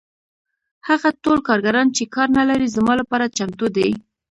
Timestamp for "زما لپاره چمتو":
2.75-3.67